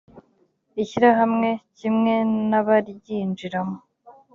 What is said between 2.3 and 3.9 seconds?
n abaryinjiramo